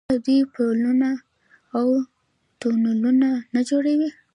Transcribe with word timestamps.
آیا 0.09 0.19
دوی 0.25 0.39
پلونه 0.53 1.11
او 1.77 1.87
تونلونه 2.59 3.29
نه 3.53 3.61
جوړوي؟ 3.69 4.09